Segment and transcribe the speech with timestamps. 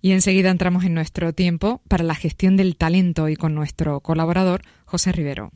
[0.00, 4.62] Y enseguida entramos en nuestro tiempo para la gestión del talento y con nuestro colaborador
[4.84, 5.50] José Rivero.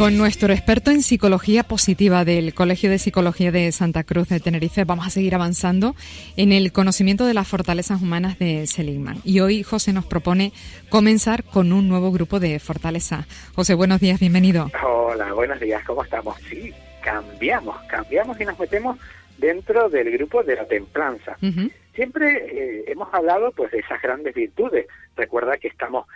[0.00, 4.84] Con nuestro experto en psicología positiva del Colegio de Psicología de Santa Cruz de Tenerife
[4.84, 5.94] vamos a seguir avanzando
[6.38, 9.18] en el conocimiento de las fortalezas humanas de Seligman.
[9.26, 10.54] Y hoy José nos propone
[10.88, 13.26] comenzar con un nuevo grupo de fortaleza.
[13.54, 14.70] José, buenos días, bienvenido.
[14.82, 16.38] Hola, buenos días, ¿cómo estamos?
[16.48, 18.98] Sí, cambiamos, cambiamos y nos metemos
[19.36, 21.36] dentro del grupo de la templanza.
[21.92, 24.86] Siempre eh, hemos hablado pues de esas grandes virtudes.
[25.14, 26.06] Recuerda que estamos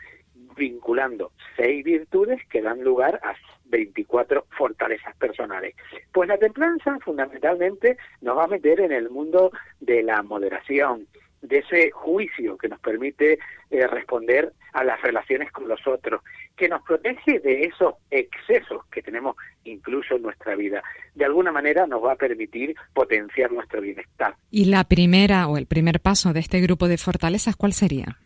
[0.57, 3.35] vinculando seis virtudes que dan lugar a
[3.67, 5.75] 24 fortalezas personales.
[6.13, 11.07] Pues la templanza fundamentalmente nos va a meter en el mundo de la moderación,
[11.45, 13.39] de ese juicio que nos permite
[13.71, 16.23] eh, responder a las relaciones con los otros,
[16.57, 20.83] que nos protege de esos excesos que tenemos incluso en nuestra vida.
[21.15, 24.35] De alguna manera nos va a permitir potenciar nuestro bienestar.
[24.51, 28.19] ¿Y la primera o el primer paso de este grupo de fortalezas cuál sería?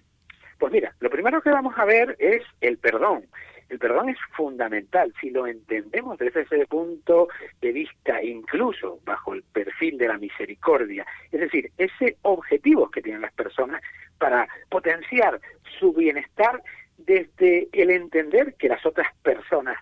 [0.59, 3.25] Pues mira, lo primero que vamos a ver es el perdón.
[3.69, 7.29] El perdón es fundamental si lo entendemos desde ese punto
[7.61, 13.23] de vista, incluso bajo el perfil de la misericordia, es decir, ese objetivo que tienen
[13.23, 13.83] las personas
[14.19, 15.41] para potenciar
[15.79, 16.63] su bienestar
[16.97, 19.77] desde el entender que las otras personas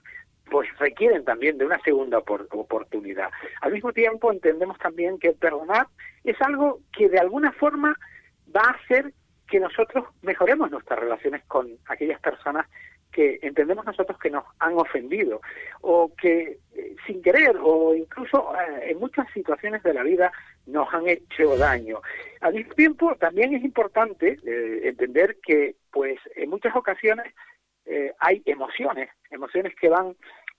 [0.50, 3.30] pues requieren también de una segunda oportunidad.
[3.60, 5.88] Al mismo tiempo entendemos también que perdonar
[6.22, 7.96] es algo que de alguna forma
[8.54, 9.12] va a hacer
[9.48, 12.66] que nosotros mejoremos nuestras relaciones con aquellas personas
[13.16, 15.40] que entendemos nosotros que nos han ofendido
[15.80, 20.30] o que eh, sin querer o incluso eh, en muchas situaciones de la vida
[20.66, 22.02] nos han hecho daño.
[22.42, 27.32] Al mismo tiempo también es importante eh, entender que pues en muchas ocasiones
[28.18, 30.16] hay emociones, emociones que van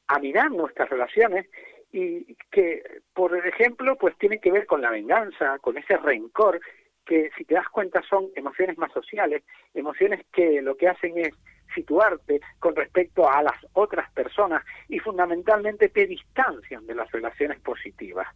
[0.07, 1.45] a minar nuestras relaciones
[1.91, 2.81] y que
[3.13, 6.61] por ejemplo pues tienen que ver con la venganza, con ese rencor
[7.05, 9.43] que si te das cuenta son emociones más sociales,
[9.73, 11.35] emociones que lo que hacen es
[11.77, 18.27] situarte con respecto a las otras personas y fundamentalmente te distancian de las relaciones positivas.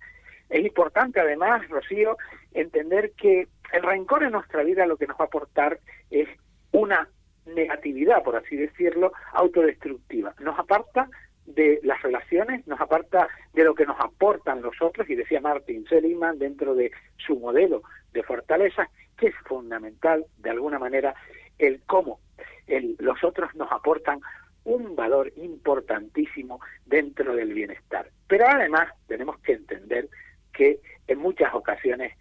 [0.49, 2.17] Es importante además, Rocío,
[2.53, 5.79] entender que el rencor en nuestra vida lo que nos va a aportar
[6.11, 6.27] es
[6.71, 7.07] una
[7.45, 10.35] negatividad, por así decirlo, autodestructiva.
[10.39, 11.09] Nos aparta
[11.45, 15.85] de las relaciones, nos aparta de lo que nos aportan los otros, y decía Martin
[15.87, 17.81] Seligman dentro de su modelo
[18.13, 18.87] de fortaleza,
[19.17, 21.15] que es fundamental, de alguna manera,
[21.61, 22.19] el cómo
[22.67, 24.19] el, los otros nos aportan
[24.63, 28.09] un valor importantísimo dentro del bienestar.
[28.27, 30.09] Pero además tenemos que entender
[30.53, 32.13] que en muchas ocasiones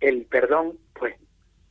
[0.00, 1.14] el perdón, pues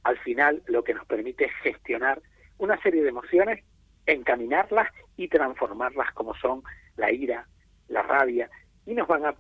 [0.03, 2.21] al final lo que nos permite es gestionar
[2.57, 3.63] una serie de emociones,
[4.05, 4.87] encaminarlas
[5.17, 6.63] y transformarlas como son
[6.97, 7.47] la ira,
[7.87, 8.49] la rabia,
[8.85, 9.35] y nos van a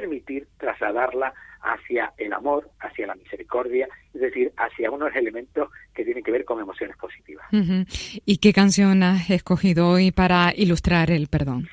[0.00, 6.22] permitir trasladarla hacia el amor, hacia la misericordia, es decir, hacia unos elementos que tienen
[6.22, 7.46] que ver con emociones positivas.
[7.50, 11.68] ¿Y qué canción has escogido hoy para ilustrar el perdón?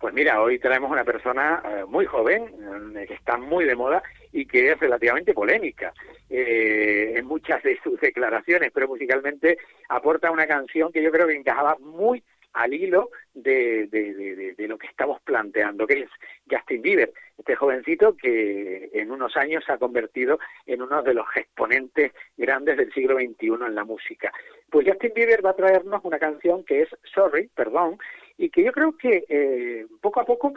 [0.00, 2.42] Pues mira, hoy traemos una persona eh, muy joven,
[2.96, 4.02] eh, que está muy de moda
[4.32, 5.92] y que es relativamente polémica
[6.28, 9.58] eh, en muchas de sus declaraciones, pero musicalmente
[9.88, 14.86] aporta una canción que yo creo que encajaba muy al hilo de, de, lo que
[14.86, 16.10] estamos planteando, que es
[16.50, 21.26] Justin Bieber, este jovencito que en unos años se ha convertido en uno de los
[21.34, 24.32] exponentes grandes del siglo XXI en la música.
[24.70, 27.98] Pues Justin Bieber va a traernos una canción que es Sorry, perdón,
[28.38, 30.52] y que yo creo que eh, poco a poco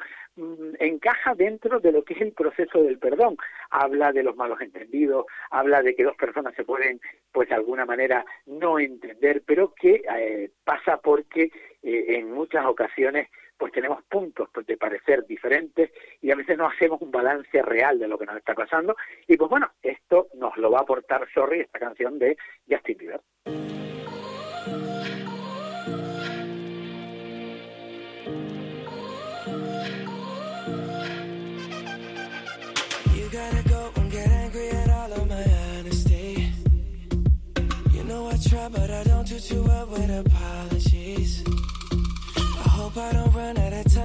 [0.80, 3.38] encaja dentro de lo que es el proceso del perdón.
[3.70, 7.00] Habla de los malos entendidos, habla de que dos personas se pueden,
[7.32, 11.52] pues de alguna manera, no entender, pero que eh, pasa porque
[11.84, 15.92] eh, en muchas ocasiones pues tenemos puntos pues, de parecer diferentes
[16.22, 18.96] y a veces no hacemos un balance real de lo que nos está pasando
[19.28, 22.38] y pues bueno, esto nos lo va a aportar Sorry, esta canción de
[22.70, 23.22] Justin Bieber.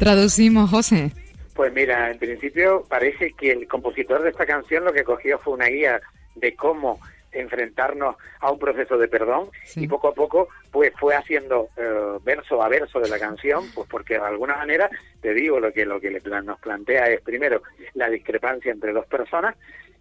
[0.00, 1.12] Traducimos, José.
[1.54, 5.52] Pues mira, en principio parece que el compositor de esta canción lo que cogió fue
[5.52, 6.00] una guía
[6.36, 6.98] de cómo
[7.32, 12.62] enfrentarnos a un proceso de perdón y poco a poco pues fue haciendo eh, verso
[12.62, 16.00] a verso de la canción pues porque de alguna manera te digo lo que lo
[16.00, 17.62] que nos plantea es primero
[17.94, 19.54] la discrepancia entre dos personas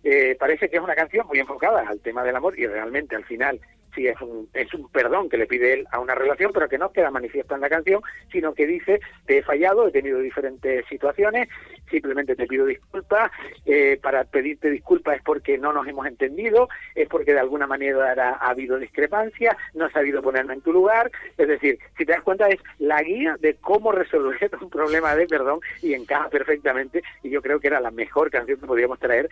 [0.04, 3.26] eh, parece que es una canción muy enfocada al tema del amor y realmente al
[3.26, 3.60] final
[3.96, 6.78] sí es un, es un perdón que le pide él a una relación, pero que
[6.78, 8.02] no queda manifiesto en la canción,
[8.32, 11.50] sino que dice, te he fallado, he tenido diferentes situaciones,
[11.90, 13.32] simplemente te pido disculpas,
[13.66, 18.38] eh, para pedirte disculpas es porque no nos hemos entendido, es porque de alguna manera
[18.40, 22.22] ha habido discrepancia, no has sabido ponerme en tu lugar, es decir, si te das
[22.22, 27.30] cuenta es la guía de cómo resolver un problema de perdón y encaja perfectamente y
[27.30, 29.30] yo creo que era la mejor canción que podíamos traer,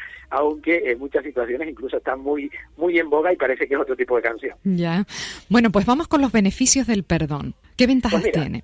[0.58, 3.96] aunque en muchas situaciones incluso está muy, muy en boga y parece que es otro
[3.96, 4.58] tipo de canción.
[4.64, 5.06] Ya.
[5.50, 7.54] Bueno, pues vamos con los beneficios del perdón.
[7.78, 8.64] ¿Qué ventajas pues tiene?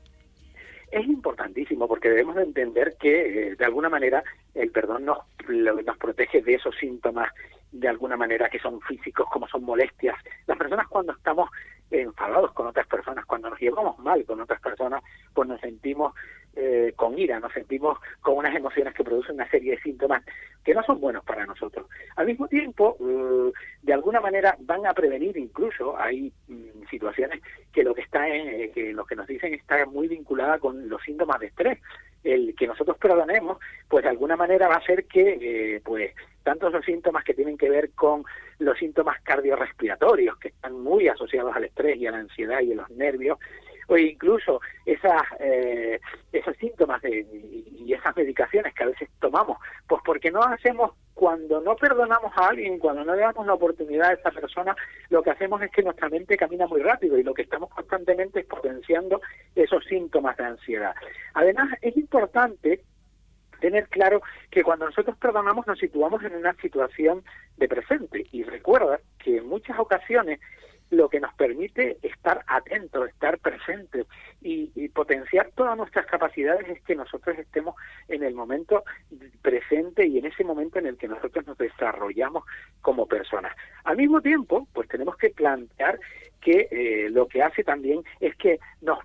[0.91, 4.23] Es importantísimo porque debemos de entender que eh, de alguna manera
[4.55, 7.31] el perdón nos, nos protege de esos síntomas
[7.73, 10.15] de alguna manera que son físicos como son molestias.
[10.45, 11.49] Las personas cuando estamos
[11.89, 15.03] enfadados con otras personas, cuando nos llevamos mal con otras personas,
[15.33, 16.13] pues nos sentimos
[16.55, 20.23] eh, con ira, nos sentimos con unas emociones que producen una serie de síntomas
[20.63, 21.87] que no son buenos para nosotros.
[22.15, 27.41] Al mismo tiempo, eh, de alguna manera van a prevenir incluso, hay mm, situaciones
[27.71, 30.87] que lo que está en, eh, que lo que nos dicen está muy vinculada con
[30.87, 31.79] los síntomas de estrés.
[32.23, 33.57] El que nosotros perdonemos,
[33.89, 36.13] pues de alguna manera va a hacer que, pues,
[36.43, 38.23] tantos los síntomas que tienen que ver con
[38.59, 42.75] los síntomas cardiorrespiratorios, que están muy asociados al estrés y a la ansiedad y a
[42.75, 43.39] los nervios,
[43.87, 45.99] o incluso esas, eh,
[46.31, 49.57] esos síntomas de, y esas medicaciones que a veces tomamos,
[49.87, 50.91] pues porque no hacemos
[51.23, 54.75] cuando no perdonamos a alguien, cuando no le damos la oportunidad a esa persona,
[55.07, 58.41] lo que hacemos es que nuestra mente camina muy rápido y lo que estamos constantemente
[58.41, 59.21] es potenciando
[59.55, 60.93] esos síntomas de ansiedad.
[61.33, 62.81] Además, es importante
[63.61, 64.21] tener claro
[64.51, 67.23] que cuando nosotros perdonamos nos situamos en una situación
[67.55, 70.41] de presente y recuerda que en muchas ocasiones
[70.93, 74.05] lo que nos permite estar atentos, estar presentes
[74.41, 77.75] y, potenciar todas nuestras capacidades es que nosotros estemos
[78.07, 78.83] en el momento
[79.41, 82.43] presente y en ese momento en el que nosotros nos desarrollamos
[82.81, 83.55] como personas.
[83.83, 85.99] Al mismo tiempo, pues tenemos que plantear
[86.41, 88.99] que eh, lo que hace también es que nos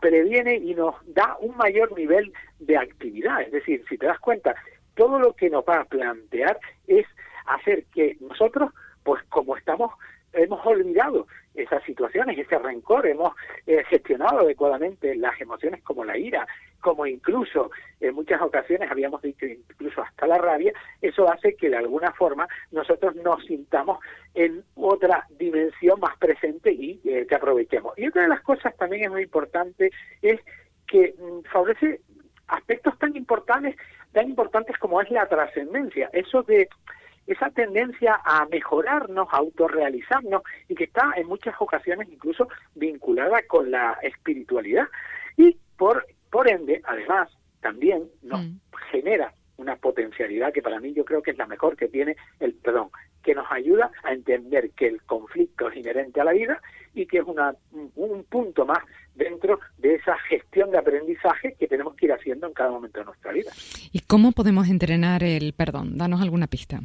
[0.00, 3.42] previene y nos da un mayor nivel de actividad.
[3.42, 4.56] Es decir, si te das cuenta,
[4.94, 7.06] todo lo que nos va a plantear es
[7.46, 8.72] hacer que nosotros,
[9.04, 9.92] pues como estamos
[10.32, 13.34] hemos olvidado esas situaciones, ese rencor, hemos
[13.66, 16.46] eh, gestionado adecuadamente las emociones como la ira,
[16.80, 17.70] como incluso
[18.00, 22.48] en muchas ocasiones habíamos dicho incluso hasta la rabia, eso hace que de alguna forma
[22.70, 23.98] nosotros nos sintamos
[24.34, 27.96] en otra dimensión más presente y eh, que aprovechemos.
[27.98, 29.90] Y otra de las cosas también es muy importante
[30.22, 30.40] es
[30.86, 32.00] que mm, favorece
[32.48, 33.76] aspectos tan importantes,
[34.12, 36.68] tan importantes como es la trascendencia, eso de
[37.26, 43.70] esa tendencia a mejorarnos, a autorrealizarnos y que está en muchas ocasiones incluso vinculada con
[43.70, 44.86] la espiritualidad.
[45.36, 48.60] Y por, por ende, además, también nos mm.
[48.90, 52.54] genera una potencialidad que para mí yo creo que es la mejor que tiene el
[52.54, 52.90] perdón,
[53.22, 56.60] que nos ayuda a entender que el conflicto es inherente a la vida
[56.94, 57.54] y que es una,
[57.94, 58.80] un punto más
[59.14, 63.06] dentro de esa gestión de aprendizaje que tenemos que ir haciendo en cada momento de
[63.06, 63.52] nuestra vida.
[63.92, 65.96] ¿Y cómo podemos entrenar el perdón?
[65.96, 66.80] Danos alguna pista.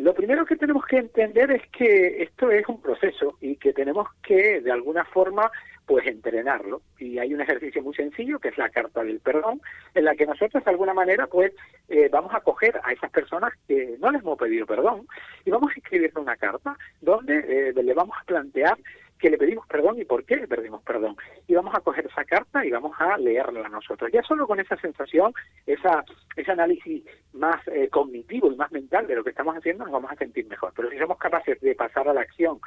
[0.00, 4.08] Lo primero que tenemos que entender es que esto es un proceso y que tenemos
[4.22, 5.50] que, de alguna forma,
[5.84, 6.80] pues entrenarlo.
[6.98, 9.60] Y hay un ejercicio muy sencillo, que es la carta del perdón,
[9.94, 11.52] en la que nosotros, de alguna manera, pues
[11.90, 15.06] eh, vamos a coger a esas personas que no les hemos pedido perdón
[15.44, 18.78] y vamos a escribirle una carta donde eh, le vamos a plantear
[19.18, 21.14] que le pedimos perdón y por qué le pedimos perdón.
[21.46, 24.10] Y vamos a coger esa carta y vamos a leerla nosotros.
[24.12, 25.34] Ya solo con esa sensación,
[25.66, 26.04] esa,
[26.36, 27.04] ese análisis
[27.40, 30.46] más eh, cognitivo y más mental de lo que estamos haciendo, nos vamos a sentir
[30.46, 30.72] mejor.
[30.76, 32.60] Pero si somos capaces de pasar a la acción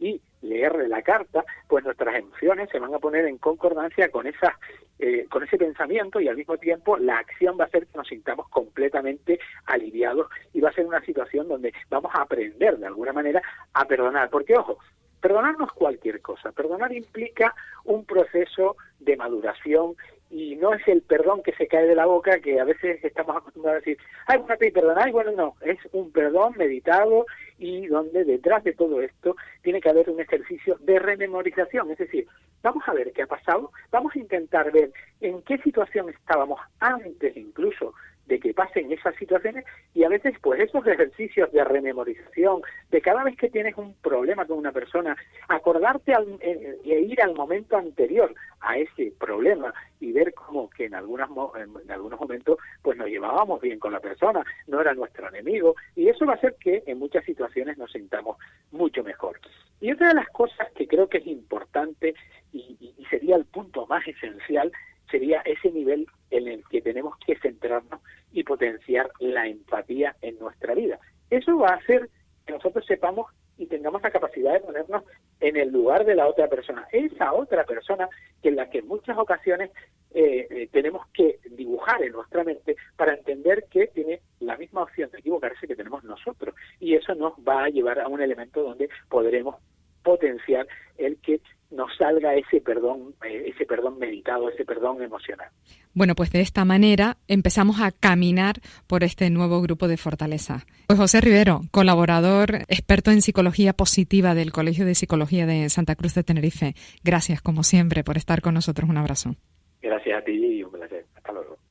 [0.00, 4.58] y leerle la carta, pues nuestras emociones se van a poner en concordancia con esa,
[4.98, 8.08] eh, con ese pensamiento y al mismo tiempo la acción va a hacer que nos
[8.08, 13.12] sintamos completamente aliviados y va a ser una situación donde vamos a aprender de alguna
[13.12, 13.42] manera
[13.74, 14.30] a perdonar.
[14.30, 14.78] Porque, ojo,
[15.24, 16.52] Perdonar no es cualquier cosa.
[16.52, 17.54] Perdonar implica
[17.84, 19.96] un proceso de maduración
[20.34, 23.36] y no es el perdón que se cae de la boca que a veces estamos
[23.36, 27.24] acostumbrados a decir, ay, bueno, te perdonar, y bueno, no, es un perdón meditado
[27.56, 32.26] y donde detrás de todo esto tiene que haber un ejercicio de rememorización, es decir,
[32.64, 37.36] vamos a ver qué ha pasado, vamos a intentar ver en qué situación estábamos antes
[37.36, 37.94] incluso
[38.26, 43.24] de que pasen esas situaciones y a veces pues esos ejercicios de rememorización, de cada
[43.24, 45.16] vez que tienes un problema con una persona,
[45.48, 50.94] acordarte al, e ir al momento anterior a ese problema y ver cómo que en,
[50.94, 55.74] algunas, en algunos momentos pues nos llevábamos bien con la persona, no era nuestro enemigo
[55.94, 58.38] y eso va a hacer que en muchas situaciones nos sintamos
[58.72, 59.38] mucho mejor.
[59.80, 62.14] Y otra de las cosas que creo que es importante
[62.52, 64.72] y, y sería el punto más esencial
[65.10, 68.00] sería ese nivel en el que tenemos que centrarnos
[68.32, 70.98] y potenciar la empatía en nuestra vida.
[71.30, 72.08] Eso va a hacer
[72.46, 75.04] que nosotros sepamos y tengamos la capacidad de ponernos
[75.40, 78.08] en el lugar de la otra persona, esa otra persona
[78.42, 79.70] que en la que en muchas ocasiones
[80.12, 85.10] eh, eh, tenemos que dibujar en nuestra mente para entender que tiene la misma opción
[85.10, 88.88] de equivocarse que tenemos nosotros y eso nos va a llevar a un elemento donde
[89.08, 89.56] podremos
[90.04, 91.40] potenciar el que
[91.74, 95.48] nos salga ese perdón, eh, ese perdón meditado, ese perdón emocional.
[95.92, 98.56] Bueno, pues de esta manera empezamos a caminar
[98.86, 100.66] por este nuevo grupo de fortaleza.
[100.86, 106.14] Pues José Rivero, colaborador, experto en psicología positiva del Colegio de Psicología de Santa Cruz
[106.14, 106.74] de Tenerife.
[107.02, 108.88] Gracias, como siempre, por estar con nosotros.
[108.88, 109.34] Un abrazo.
[109.82, 110.73] Gracias a ti y un